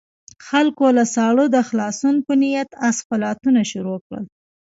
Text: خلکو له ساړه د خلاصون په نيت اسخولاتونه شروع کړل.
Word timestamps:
خلکو 0.47 0.85
له 0.97 1.03
ساړه 1.15 1.45
د 1.49 1.57
خلاصون 1.69 2.15
په 2.25 2.33
نيت 2.41 2.69
اسخولاتونه 2.89 3.61
شروع 3.71 3.97
کړل. 4.05 4.23